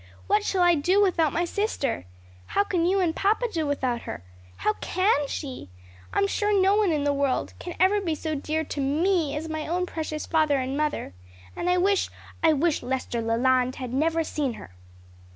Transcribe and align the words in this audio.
What 0.25 0.43
shall 0.43 0.63
I 0.63 0.73
do 0.73 0.99
without 0.99 1.31
my 1.31 1.45
sister? 1.45 2.05
How 2.57 2.63
can 2.63 2.87
you 2.87 2.99
and 3.01 3.15
papa 3.15 3.45
do 3.53 3.67
without 3.67 4.01
her? 4.01 4.23
How 4.55 4.73
can 4.81 5.27
she? 5.27 5.69
I'm 6.11 6.25
sure 6.25 6.59
no 6.59 6.75
one 6.75 6.91
in 6.91 7.03
the 7.03 7.13
world 7.13 7.53
can 7.59 7.75
ever 7.79 8.01
be 8.01 8.15
so 8.15 8.33
dear 8.33 8.63
to 8.63 8.81
me 8.81 9.35
as 9.37 9.47
my 9.47 9.67
own 9.67 9.85
precious 9.85 10.25
father 10.25 10.57
and 10.57 10.75
mother. 10.75 11.13
And 11.55 11.69
I 11.69 11.77
wish 11.77 12.09
I 12.41 12.51
wish 12.51 12.81
Lester 12.81 13.21
Leland 13.21 13.75
had 13.75 13.93
never 13.93 14.23
seen 14.23 14.53
her." 14.53 14.71